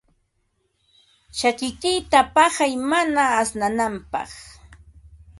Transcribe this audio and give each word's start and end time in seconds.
Chakikiyta 1.37 2.19
paqay 2.35 2.73
mana 2.89 3.23
asyananpaq. 3.41 4.31